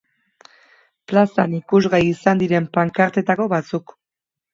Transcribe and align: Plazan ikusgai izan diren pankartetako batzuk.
Plazan 1.11 1.53
ikusgai 1.57 1.99
izan 2.05 2.41
diren 2.45 2.65
pankartetako 2.79 3.47
batzuk. 3.53 3.95